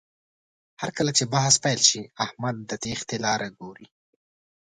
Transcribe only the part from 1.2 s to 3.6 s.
بحث پیل شي، احمد د تېښتې لاره